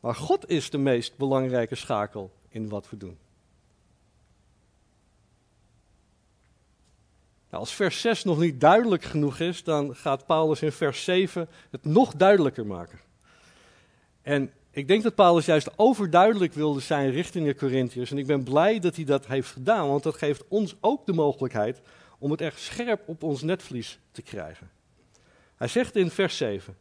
[0.00, 3.18] Maar God is de meest belangrijke schakel in wat we doen.
[7.50, 11.48] Nou, als vers 6 nog niet duidelijk genoeg is, dan gaat Paulus in vers 7
[11.70, 13.06] het nog duidelijker maken.
[14.28, 18.10] En ik denk dat Paulus juist overduidelijk wilde zijn richting de Corinthiërs.
[18.10, 21.12] En ik ben blij dat hij dat heeft gedaan, want dat geeft ons ook de
[21.12, 21.80] mogelijkheid
[22.18, 24.70] om het echt scherp op ons netvlies te krijgen.
[25.56, 26.76] Hij zegt in vers 7: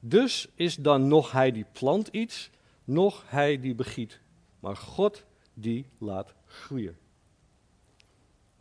[0.00, 2.50] Dus is dan nog hij die plant iets,
[2.84, 4.20] nog hij die begiet,
[4.60, 6.96] maar God die laat groeien.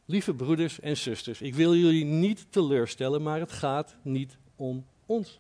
[0.06, 5.40] Lieve broeders en zusters, ik wil jullie niet teleurstellen, maar het gaat niet om ons.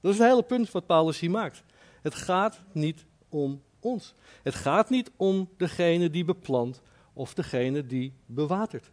[0.00, 1.62] Dat is het hele punt wat Paulus hier maakt.
[2.02, 4.14] Het gaat niet om ons.
[4.42, 6.82] Het gaat niet om degene die beplant
[7.12, 8.90] of degene die bewatert.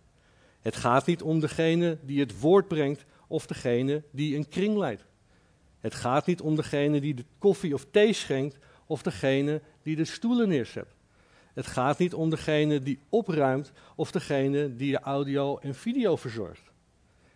[0.62, 5.06] Het gaat niet om degene die het woord brengt of degene die een kring leidt.
[5.80, 10.06] Het gaat niet om degene die de koffie of thee schenkt of degene die de
[10.06, 10.96] stoelen neerzet.
[11.54, 16.72] Het gaat niet om degene die opruimt of degene die de audio en video verzorgt.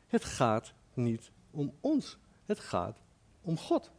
[0.08, 2.18] Het gaat niet om ons.
[2.46, 2.98] Het gaat
[3.42, 3.92] om God.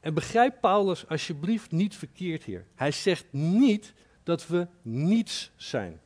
[0.00, 2.66] En begrijp Paulus alsjeblieft niet verkeerd hier.
[2.74, 6.00] Hij zegt niet dat we niets zijn.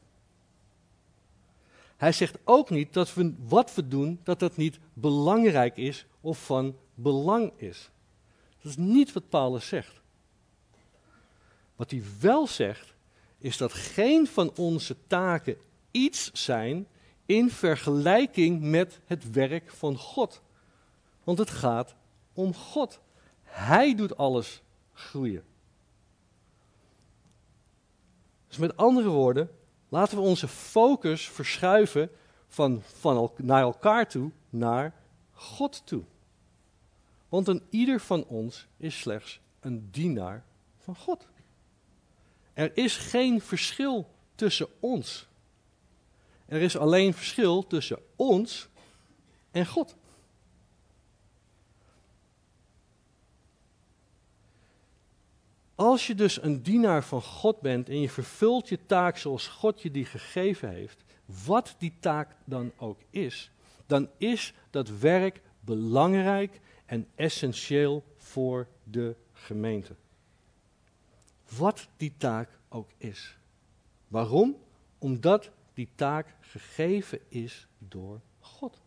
[1.97, 6.45] Hij zegt ook niet dat we wat we doen, dat dat niet belangrijk is of
[6.45, 7.91] van belang is.
[8.63, 10.01] Dat is niet wat Paulus zegt.
[11.77, 12.95] Wat hij wel zegt,
[13.39, 15.57] is dat geen van onze taken
[15.91, 16.87] iets zijn
[17.27, 20.43] in vergelijking met het werk van God.
[21.27, 21.95] Want het gaat
[22.33, 23.01] om God.
[23.43, 24.63] Hij doet alles
[24.93, 25.45] groeien.
[28.49, 29.51] Dus met andere woorden,
[29.89, 32.11] laten we onze focus verschuiven
[32.49, 34.95] van, van naar elkaar toe naar
[35.33, 36.03] God toe.
[37.29, 40.45] Want een ieder van ons is slechts een dienaar
[40.79, 41.27] van God.
[42.53, 45.27] Er is geen verschil tussen ons.
[46.47, 48.69] Er is alleen verschil tussen ons
[49.51, 49.97] en God.
[55.77, 59.83] Als je dus een dienaar van God bent en je vervult je taak zoals God
[59.83, 61.05] je die gegeven heeft,
[61.45, 63.51] wat die taak dan ook is,
[63.87, 69.95] dan is dat werk belangrijk en essentieel voor de gemeente.
[71.57, 73.37] Wat die taak ook is.
[74.09, 74.57] Waarom?
[74.99, 78.81] Omdat die taak gegeven is door God.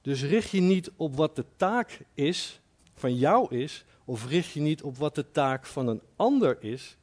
[0.00, 2.60] Dus richt je niet op wat de taak is,
[2.94, 6.96] van jou is, of richt je niet op wat de taak van een ander is,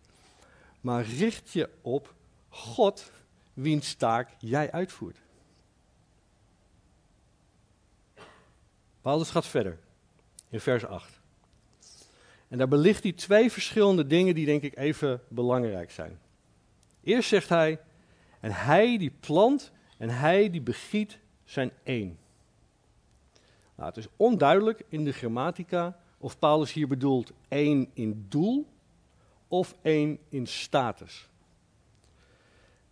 [0.81, 2.13] maar richt je op
[2.49, 3.11] God,
[3.53, 5.17] wiens taak jij uitvoert.
[9.01, 9.79] Paulus gaat verder
[10.49, 11.19] in vers 8.
[12.47, 16.19] En daar belicht hij twee verschillende dingen die denk ik even belangrijk zijn.
[17.03, 17.79] Eerst zegt hij,
[18.39, 22.17] en hij die plant en hij die begiet zijn één.
[23.75, 28.67] Nou, het is onduidelijk in de grammatica of Paulus hier bedoelt één in doel
[29.47, 31.29] of één in status.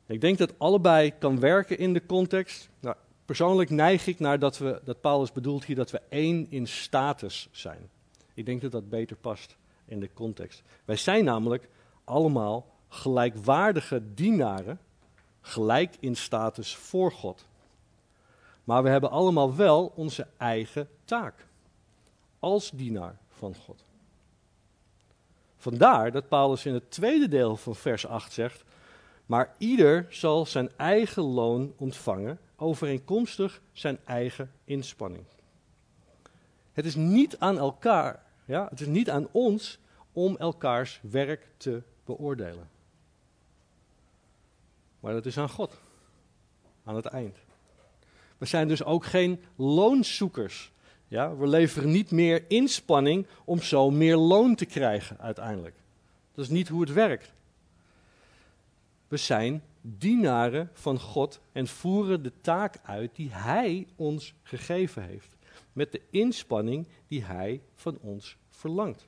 [0.06, 2.70] Ik denk dat allebei kan werken in de context.
[2.80, 6.68] Nou, persoonlijk neig ik naar dat, we, dat Paulus bedoelt hier dat we één in
[6.68, 7.89] status zijn.
[8.34, 10.63] Ik denk dat dat beter past in de context.
[10.86, 11.70] Wij zijn namelijk
[12.04, 14.80] allemaal gelijkwaardige dienaren,
[15.42, 17.46] gelijk in status voor God.
[18.63, 21.48] Maar we hebben allemaal wel onze eigen taak
[22.39, 23.84] als dienaar van God.
[25.58, 28.63] Vandaar dat Paulus in het tweede deel van vers 8 zegt:
[29.25, 35.23] Maar ieder zal zijn eigen loon ontvangen, overeenkomstig zijn eigen inspanning.
[36.71, 39.80] Het is niet aan elkaar, ja, het is niet aan ons
[40.13, 42.69] om elkaars werk te beoordelen.
[44.99, 45.80] Maar dat is aan God,
[46.84, 47.38] aan het eind.
[48.38, 50.71] We zijn dus ook geen loonzoekers
[51.10, 55.76] ja, we leveren niet meer inspanning om zo meer loon te krijgen uiteindelijk.
[56.34, 57.34] Dat is niet hoe het werkt.
[59.08, 65.36] We zijn dienaren van God en voeren de taak uit die Hij ons gegeven heeft.
[65.74, 69.08] Met de inspanning die Hij van ons verlangt.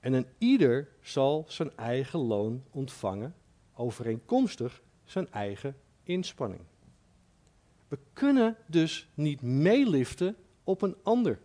[0.00, 3.34] En een ieder zal zijn eigen loon ontvangen,
[3.74, 6.60] overeenkomstig zijn eigen inspanning.
[7.88, 11.38] We kunnen dus niet meeliften op een ander.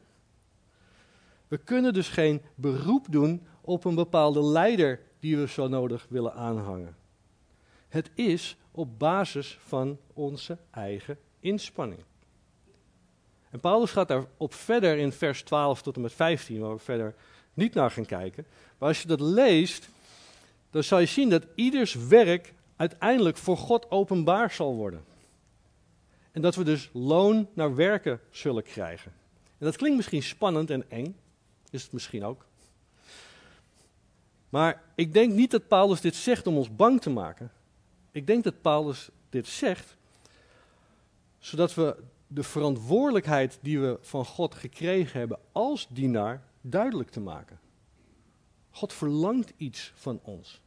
[1.47, 6.34] We kunnen dus geen beroep doen op een bepaalde leider die we zo nodig willen
[6.34, 6.95] aanhangen.
[7.89, 12.04] Het is op basis van onze eigen inspanning.
[13.49, 17.15] En Paulus gaat daarop verder in vers 12 tot en met 15, waar we verder
[17.54, 18.45] niet naar gaan kijken.
[18.77, 19.89] Maar als je dat leest,
[20.69, 25.04] dan zal je zien dat ieders werk uiteindelijk voor God openbaar zal worden.
[26.32, 29.12] En dat we dus loon naar werken zullen krijgen.
[29.58, 31.15] En dat klinkt misschien spannend en eng,
[31.70, 32.46] is het misschien ook.
[34.50, 37.52] Maar ik denk niet dat Paulus dit zegt om ons bang te maken.
[38.12, 39.98] Ik denk dat Paulus dit zegt
[41.39, 41.96] zodat we
[42.28, 47.60] de verantwoordelijkheid die we van God gekregen hebben als dienaar duidelijk te maken.
[48.70, 50.62] God verlangt iets van ons.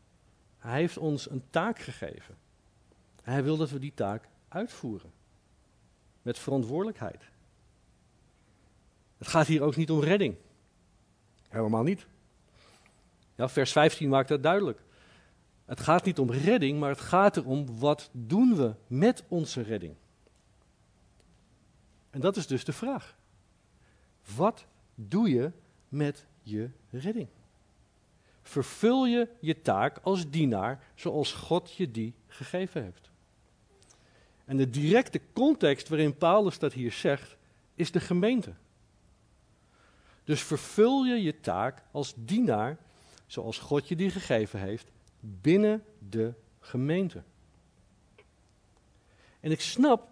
[0.58, 2.36] Hij heeft ons een taak gegeven.
[3.22, 5.12] Hij wil dat we die taak uitvoeren.
[6.24, 7.22] Met verantwoordelijkheid.
[9.18, 10.36] Het gaat hier ook niet om redding.
[11.48, 12.06] Helemaal niet.
[13.34, 14.80] Ja, vers 15 maakt dat duidelijk.
[15.64, 19.94] Het gaat niet om redding, maar het gaat erom wat doen we met onze redding.
[22.10, 23.16] En dat is dus de vraag.
[24.34, 25.50] Wat doe je
[25.88, 27.28] met je redding?
[28.42, 33.10] Vervul je je taak als dienaar zoals God je die gegeven heeft?
[34.44, 37.36] En de directe context waarin Paulus dat hier zegt,
[37.74, 38.52] is de gemeente.
[40.24, 42.78] Dus vervul je je taak als dienaar
[43.26, 47.22] zoals God je die gegeven heeft binnen de gemeente.
[49.40, 50.08] En ik snap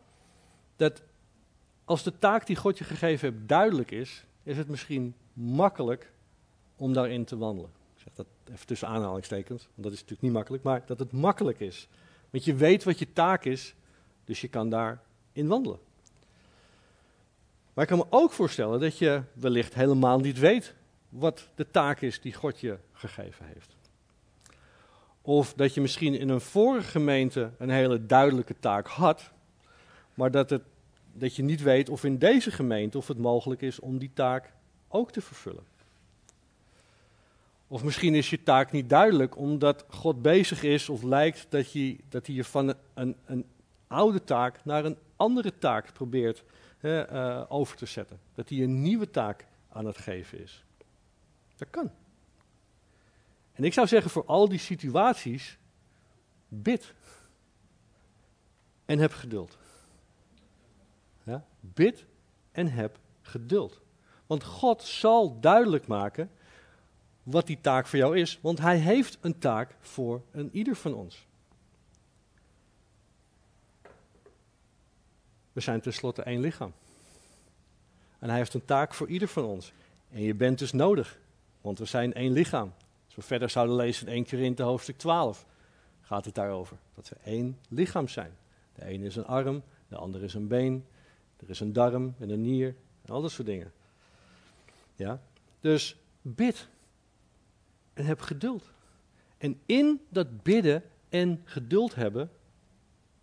[0.76, 1.02] dat
[1.84, 6.12] als de taak die God je gegeven heeft duidelijk is, is het misschien makkelijk
[6.76, 7.70] om daarin te wandelen.
[7.94, 11.12] Ik zeg dat even tussen aanhalingstekens, want dat is natuurlijk niet makkelijk, maar dat het
[11.12, 11.88] makkelijk is.
[12.30, 13.74] Want je weet wat je taak is,
[14.24, 15.78] dus je kan daarin wandelen.
[17.72, 20.74] Maar ik kan me ook voorstellen dat je wellicht helemaal niet weet
[21.08, 23.76] wat de taak is die God je gegeven heeft.
[25.22, 29.30] Of dat je misschien in een vorige gemeente een hele duidelijke taak had,
[30.14, 30.62] maar dat, het,
[31.12, 34.52] dat je niet weet of in deze gemeente of het mogelijk is om die taak
[34.88, 35.64] ook te vervullen.
[37.68, 41.66] Of misschien is je taak niet duidelijk omdat God bezig is of lijkt dat,
[42.08, 43.44] dat hij je van een, een
[43.92, 46.44] oude taak naar een andere taak probeert
[46.80, 48.20] uh, over te zetten.
[48.34, 50.64] Dat hij een nieuwe taak aan het geven is.
[51.56, 51.90] Dat kan.
[53.52, 55.58] En ik zou zeggen voor al die situaties,
[56.48, 56.94] bid.
[58.84, 59.58] En heb geduld.
[61.22, 61.44] Ja?
[61.60, 62.04] Bid
[62.52, 63.80] en heb geduld.
[64.26, 66.30] Want God zal duidelijk maken
[67.22, 68.38] wat die taak voor jou is.
[68.42, 71.26] Want Hij heeft een taak voor een ieder van ons.
[75.52, 76.72] We zijn tenslotte één lichaam.
[78.18, 79.72] En Hij heeft een taak voor ieder van ons.
[80.10, 81.18] En je bent dus nodig,
[81.60, 82.72] want we zijn één lichaam.
[83.04, 85.46] Als we verder zouden lezen in 1 Korinthe hoofdstuk 12,
[86.00, 86.76] gaat het daarover.
[86.94, 88.32] Dat we één lichaam zijn.
[88.74, 90.86] De ene is een arm, de andere is een been,
[91.36, 93.72] er is een darm en een nier en al dat soort dingen.
[94.96, 95.20] Ja?
[95.60, 96.68] Dus bid
[97.92, 98.70] en heb geduld.
[99.38, 102.30] En in dat bidden en geduld hebben,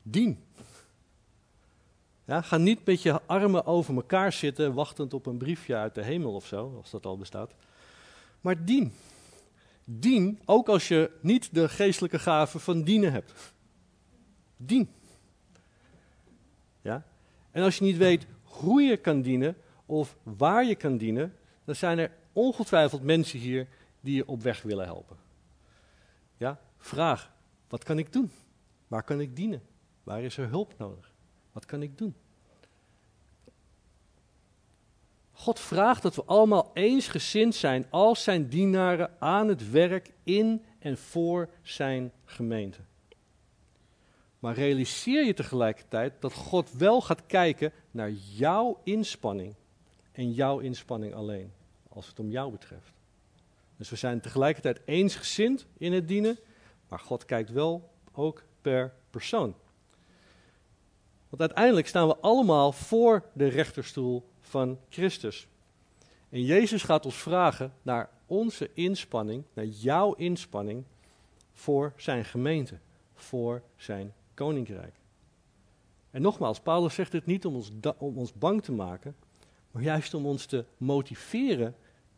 [0.02, 0.44] dien.
[2.30, 6.04] Ja, ga niet met je armen over elkaar zitten, wachtend op een briefje uit de
[6.04, 7.54] hemel of zo, als dat al bestaat.
[8.42, 8.94] Maar dien.
[9.84, 13.54] Dien, ook als je niet de geestelijke gave van dienen hebt.
[14.58, 14.89] Dien.
[16.82, 17.06] Ja?
[17.52, 21.36] En als je niet weet hoe je kan dienen of waar je kan dienen,
[21.66, 23.68] dan zijn er ongetwijfeld mensen hier
[24.01, 25.18] die je op weg willen helpen.
[26.38, 26.60] Ja?
[26.78, 27.32] Vraag,
[27.68, 28.32] wat kan ik doen?
[28.88, 29.62] Waar kan ik dienen?
[30.03, 31.12] Waar is er hulp nodig?
[31.51, 32.16] Wat kan ik doen?
[35.40, 40.98] God vraagt dat we allemaal eensgezind zijn als zijn dienaren aan het werk in en
[40.98, 42.80] voor zijn gemeente.
[44.40, 49.56] Maar realiseer je tegelijkertijd dat God wel gaat kijken naar jouw inspanning
[50.12, 51.52] en jouw inspanning alleen,
[51.90, 52.92] als het om jou betreft.
[53.78, 56.40] Dus we zijn tegelijkertijd eensgezind in het dienen,
[56.88, 59.56] maar God kijkt wel ook per persoon.
[61.30, 65.47] Want uiteindelijk staan we allemaal voor de rechterstoel van Christus.
[66.30, 70.84] En Jezus gaat ons vragen naar onze inspanning, naar jouw inspanning
[71.54, 72.78] voor zijn gemeente,
[73.14, 74.95] voor zijn koninkrijk.
[76.12, 79.16] En nogmaals, Paulus zegt dit niet om ons, om ons bang te maken,
[79.72, 81.76] maar juist om ons te motiveren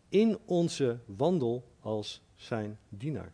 [0.09, 3.31] in onze wandel als zijn dienaar.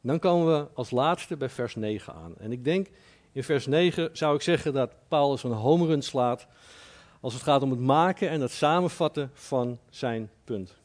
[0.00, 2.36] Dan komen we als laatste bij vers 9 aan.
[2.38, 2.88] En ik denk,
[3.34, 6.46] in vers 9 zou ik zeggen dat Paulus een homerun slaat
[7.20, 10.76] als het gaat om het maken en het samenvatten van zijn punt.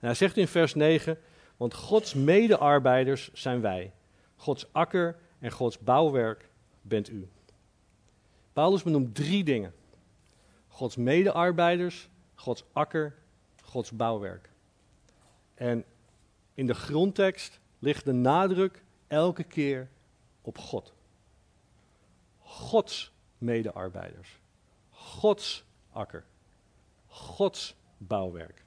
[0.00, 1.18] En hij zegt in vers 9,
[1.56, 3.92] want Gods medearbeiders zijn wij.
[4.36, 6.48] Gods akker en Gods bouwwerk
[6.82, 7.28] bent u.
[8.52, 9.74] Paulus benoemt drie dingen.
[10.68, 13.14] Gods medearbeiders, Gods akker,
[13.62, 14.50] Gods bouwwerk.
[15.54, 15.84] En
[16.54, 19.88] in de grondtekst ligt de nadruk elke keer
[20.40, 20.96] op God.
[22.58, 24.40] Gods medearbeiders.
[24.90, 26.24] Gods akker.
[27.06, 28.64] Gods bouwwerk.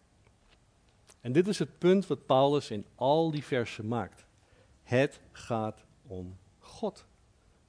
[1.22, 4.26] En dit is het punt wat Paulus in al die versen maakt.
[4.84, 7.06] Het gaat om God,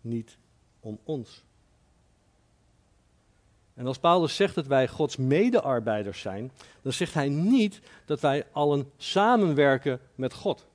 [0.00, 0.38] niet
[0.80, 1.44] om ons.
[3.74, 6.52] En als Paulus zegt dat wij Gods medearbeiders zijn,
[6.82, 10.66] dan zegt hij niet dat wij allen samenwerken met God.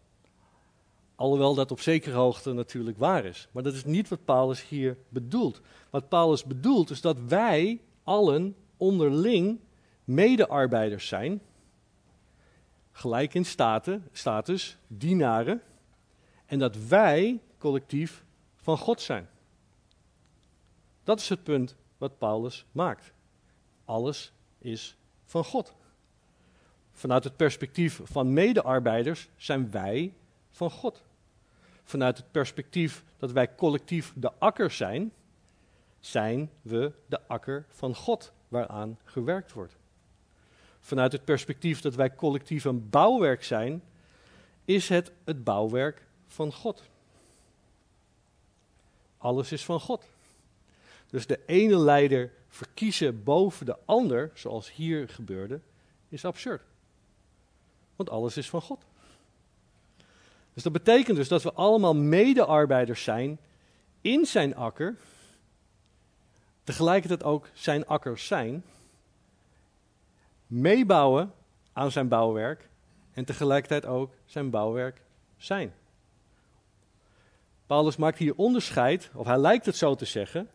[1.17, 3.47] Alhoewel dat op zekere hoogte natuurlijk waar is.
[3.51, 5.61] Maar dat is niet wat Paulus hier bedoelt.
[5.89, 9.59] Wat Paulus bedoelt is dat wij allen onderling
[10.03, 11.41] medearbeiders zijn.
[12.91, 13.45] Gelijk in
[14.11, 15.61] status, dienaren.
[16.45, 18.23] En dat wij collectief
[18.55, 19.29] van God zijn.
[21.03, 23.13] Dat is het punt wat Paulus maakt.
[23.85, 24.95] Alles is
[25.25, 25.73] van God.
[26.91, 30.13] Vanuit het perspectief van medearbeiders zijn wij
[30.51, 31.05] van God.
[31.87, 35.11] Vanuit het perspectief dat wij collectief de akker zijn,
[35.99, 39.77] zijn we de akker van God waaraan gewerkt wordt.
[40.79, 43.83] Vanuit het perspectief dat wij collectief een bouwwerk zijn,
[44.65, 46.83] is het het bouwwerk van God.
[49.17, 50.05] Alles is van God.
[51.09, 55.59] Dus de ene leider verkiezen boven de ander, zoals hier gebeurde,
[56.09, 56.61] is absurd.
[57.95, 58.85] Want alles is van God.
[60.57, 63.39] Dus dat betekent dus dat we allemaal medearbeiders zijn
[64.01, 64.97] in zijn akker,
[66.63, 68.63] tegelijkertijd ook zijn akkers zijn,
[70.47, 71.33] meebouwen
[71.73, 72.69] aan zijn bouwwerk
[73.13, 75.01] en tegelijkertijd ook zijn bouwwerk
[75.37, 75.73] zijn.
[77.65, 80.49] Paulus maakt hier onderscheid, of hij lijkt het zo te zeggen.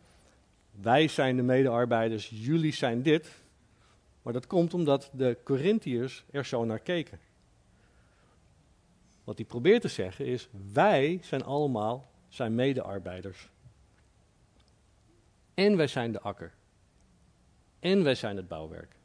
[0.70, 3.28] Wij zijn de medearbeiders, jullie zijn dit.
[4.22, 7.18] Maar dat komt omdat de Corinthiërs er zo naar keken.
[9.25, 13.51] Wat hij probeert te zeggen is, wij zijn allemaal zijn medearbeiders.
[15.55, 16.55] En wij zijn de akker.
[17.79, 18.97] En wij zijn het bouwwerk.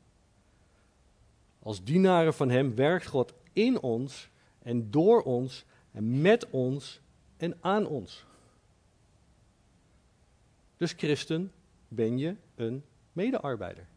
[1.60, 7.02] Als dienaren van Hem werkt God in ons en door ons en met ons
[7.38, 8.26] en aan ons.
[10.78, 11.52] Dus christen,
[11.88, 13.88] ben je een medearbeider.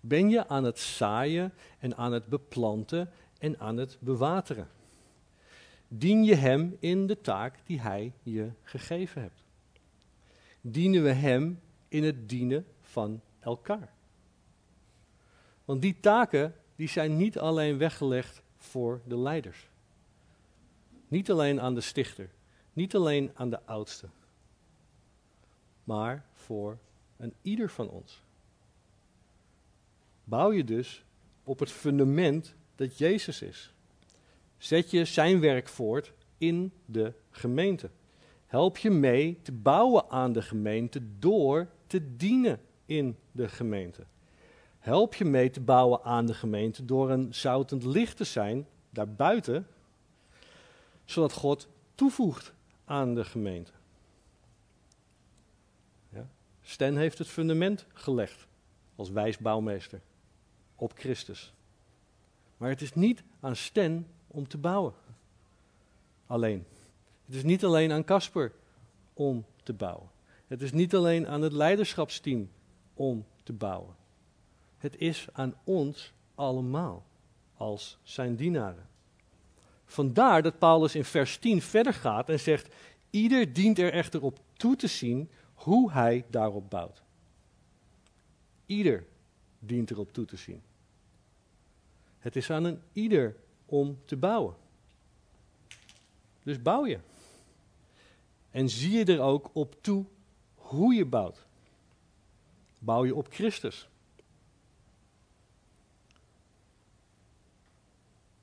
[0.00, 4.68] Ben je aan het zaaien en aan het beplanten en aan het bewateren.
[5.94, 9.44] Dien je Hem in de taak die Hij je gegeven hebt.
[10.60, 13.92] Dienen we Hem in het dienen van elkaar.
[15.64, 19.68] Want die taken die zijn niet alleen weggelegd voor de leiders.
[21.08, 22.30] Niet alleen aan de stichter,
[22.72, 24.08] niet alleen aan de oudste,
[25.84, 26.78] maar voor
[27.16, 28.22] een ieder van ons.
[30.24, 31.04] Bouw je dus
[31.44, 33.71] op het fundament dat Jezus is.
[34.62, 37.90] Zet je zijn werk voort in de gemeente.
[38.46, 44.04] Help je mee te bouwen aan de gemeente door te dienen in de gemeente.
[44.78, 49.66] Help je mee te bouwen aan de gemeente door een zoutend licht te zijn daarbuiten
[51.04, 52.52] zodat God toevoegt
[52.84, 53.72] aan de gemeente.
[56.08, 56.28] Ja.
[56.60, 58.46] Sten heeft het fundament gelegd
[58.96, 60.00] als wijs bouwmeester
[60.76, 61.52] op Christus.
[62.56, 64.92] Maar het is niet aan Sten om te bouwen.
[66.26, 66.64] Alleen.
[67.26, 68.52] Het is niet alleen aan Casper
[69.14, 70.10] om te bouwen.
[70.46, 72.50] Het is niet alleen aan het leiderschapsteam
[72.94, 73.94] om te bouwen.
[74.78, 77.04] Het is aan ons allemaal
[77.56, 78.88] als zijn dienaren.
[79.84, 82.74] Vandaar dat Paulus in vers 10 verder gaat en zegt:
[83.10, 87.02] Ieder dient er echter op toe te zien hoe hij daarop bouwt.
[88.66, 89.06] Ieder
[89.58, 90.62] dient erop toe te zien.
[92.18, 93.36] Het is aan een ieder
[93.72, 94.54] om te bouwen.
[96.42, 96.98] Dus bouw je.
[98.50, 100.04] En zie je er ook op toe
[100.54, 101.46] hoe je bouwt.
[102.78, 103.88] Bouw je op Christus.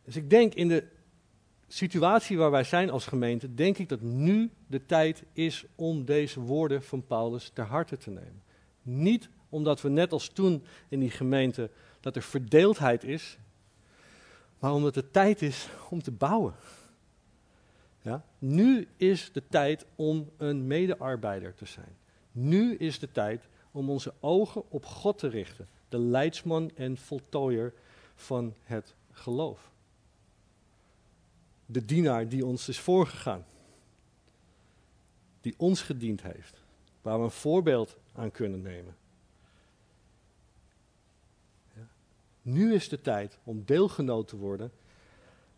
[0.03, 0.87] Dus ik denk in de
[1.67, 6.39] situatie waar wij zijn als gemeente, denk ik dat nu de tijd is om deze
[6.39, 8.43] woorden van Paulus ter harte te nemen.
[8.81, 11.69] Niet omdat we net als toen in die gemeente
[11.99, 13.37] dat er verdeeldheid is,
[14.59, 16.53] maar omdat het tijd is om te bouwen.
[18.01, 18.23] Ja?
[18.39, 21.97] Nu is de tijd om een medearbeider te zijn.
[22.31, 27.73] Nu is de tijd om onze ogen op God te richten, de leidsman en voltooier
[28.15, 29.71] van het geloof.
[31.65, 33.45] De dienaar die ons is voorgegaan,
[35.41, 36.63] die ons gediend heeft,
[37.01, 38.95] waar we een voorbeeld aan kunnen nemen.
[41.75, 41.87] Ja.
[42.49, 44.71] Nu is de tijd om deelgenoot te worden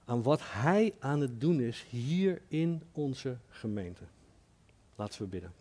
[0.06, 4.04] aan wat Hij aan het doen is hier in onze gemeente.
[4.96, 5.54] Laten we bidden.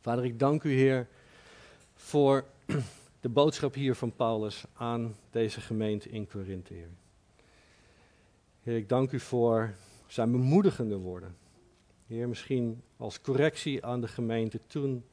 [0.00, 1.06] Vader, ik dank u, Heer,
[1.94, 2.44] voor
[3.20, 6.90] de boodschap hier van Paulus aan deze gemeente in Korinthe, Heer.
[8.62, 9.74] Heer, ik dank u voor
[10.06, 11.36] zijn bemoedigende woorden.
[12.06, 15.04] Heer, misschien als correctie aan de gemeente toen,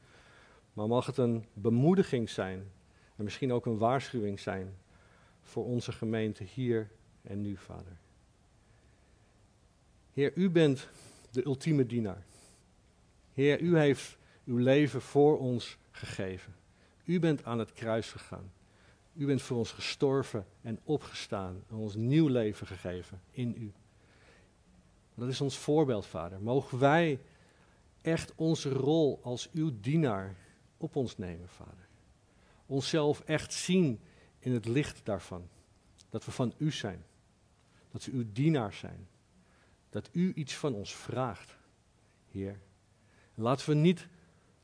[0.74, 2.72] maar mag het een bemoediging zijn
[3.22, 4.78] en misschien ook een waarschuwing zijn
[5.42, 6.90] voor onze gemeente hier
[7.22, 7.98] en nu, Vader.
[10.14, 10.88] Heer, u bent
[11.32, 12.24] de ultieme dienaar.
[13.34, 16.56] Heer, u heeft uw leven voor ons gegeven.
[17.04, 18.52] U bent aan het kruis gegaan.
[19.14, 23.72] U bent voor ons gestorven en opgestaan en ons nieuw leven gegeven in u.
[25.16, 26.42] Dat is ons voorbeeld, Vader.
[26.42, 27.20] Mogen wij
[28.02, 30.36] echt onze rol als uw dienaar
[30.78, 31.90] op ons nemen, Vader.
[32.72, 34.00] Onszelf echt zien
[34.40, 35.48] in het licht daarvan.
[36.10, 37.04] Dat we van u zijn.
[37.92, 39.08] Dat we uw dienaar zijn.
[39.90, 41.58] Dat u iets van ons vraagt,
[42.30, 42.60] Heer.
[43.36, 44.08] laten we niet,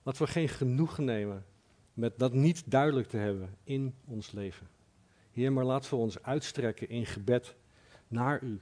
[0.04, 1.46] laten we geen genoegen nemen
[1.94, 4.68] met dat niet duidelijk te hebben in ons leven.
[5.32, 7.56] Heer, maar laten we ons uitstrekken in gebed
[8.08, 8.60] naar u.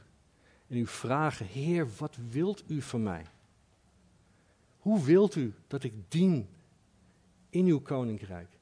[0.68, 3.26] En u vragen, Heer, wat wilt u van mij?
[4.78, 6.48] Hoe wilt u dat ik dien
[7.50, 8.55] in uw koninkrijk,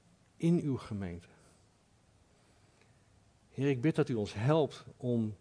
[0.43, 1.27] in uw gemeente?
[3.49, 5.35] Heer, ik bid dat u ons helpt om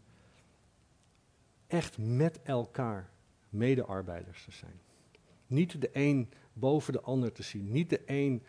[1.67, 3.11] echt met elkaar
[3.49, 4.81] medearbeiders te zijn.
[5.47, 8.43] Niet de een boven de ander te zien, niet de een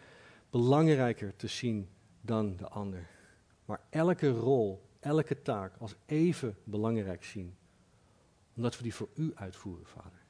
[0.49, 1.89] belangrijker te zien
[2.21, 3.09] dan de ander.
[3.65, 7.55] Maar elke rol, elke taak als even belangrijk zien.
[8.55, 10.21] Omdat we die voor u uitvoeren, Vader.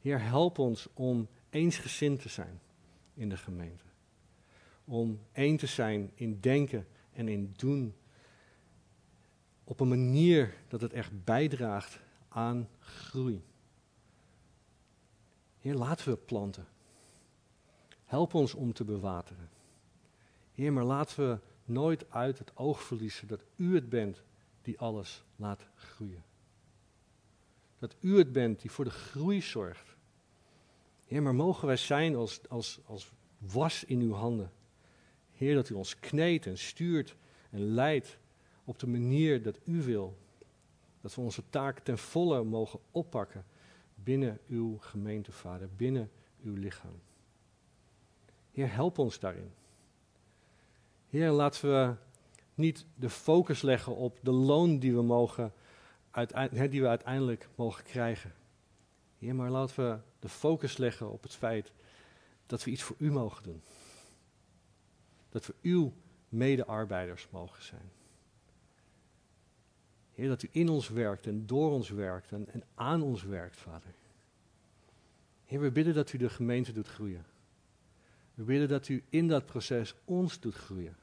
[0.00, 2.60] Heer, help ons om eensgezind te zijn
[3.14, 3.93] in de gemeente.
[4.84, 7.94] Om één te zijn in denken en in doen.
[9.64, 13.42] Op een manier dat het echt bijdraagt aan groei.
[15.58, 16.66] Heer, laten we planten.
[18.04, 19.48] Help ons om te bewateren.
[20.52, 24.22] Heer, maar laten we nooit uit het oog verliezen dat u het bent
[24.62, 26.24] die alles laat groeien.
[27.78, 29.96] Dat u het bent die voor de groei zorgt.
[31.04, 34.50] Heer, maar mogen wij zijn als, als, als was in uw handen.
[35.34, 37.16] Heer, dat u ons kneedt en stuurt
[37.50, 38.18] en leidt
[38.64, 40.16] op de manier dat u wil.
[41.00, 43.44] Dat we onze taak ten volle mogen oppakken
[43.94, 46.10] binnen uw gemeentevader, binnen
[46.42, 47.00] uw lichaam.
[48.52, 49.50] Heer, help ons daarin.
[51.08, 51.94] Heer, laten we
[52.54, 55.52] niet de focus leggen op de loon die we, mogen,
[56.70, 58.34] die we uiteindelijk mogen krijgen.
[59.18, 61.72] Heer, maar laten we de focus leggen op het feit
[62.46, 63.62] dat we iets voor u mogen doen.
[65.34, 65.92] Dat we uw
[66.28, 67.90] medearbeiders mogen zijn.
[70.14, 73.56] Heer, dat u in ons werkt en door ons werkt en, en aan ons werkt,
[73.56, 73.94] Vader.
[75.44, 77.26] Heer, we bidden dat u de gemeente doet groeien.
[78.34, 80.96] We willen dat u in dat proces ons doet groeien.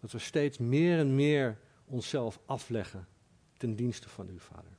[0.00, 3.06] Dat we steeds meer en meer onszelf afleggen
[3.56, 4.76] ten dienste van u, Vader.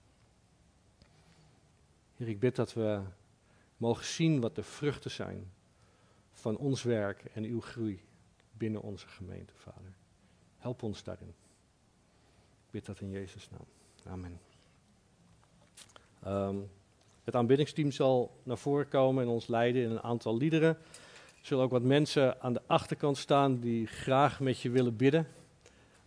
[2.16, 3.02] Heer, ik bid dat we
[3.78, 5.52] mogen zien wat de vruchten zijn
[6.40, 8.02] van ons werk en uw groei
[8.52, 9.94] binnen onze gemeente, Vader.
[10.58, 11.34] Help ons daarin.
[12.66, 13.66] Ik bid dat in Jezus' naam.
[14.14, 14.40] Amen.
[16.28, 16.70] Um,
[17.24, 20.78] het aanbiddingsteam zal naar voren komen en ons leiden in een aantal liederen.
[21.40, 25.28] Er zullen ook wat mensen aan de achterkant staan die graag met je willen bidden.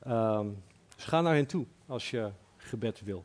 [0.07, 0.63] Um,
[0.95, 3.25] dus ga naar hen toe als je gebed wil.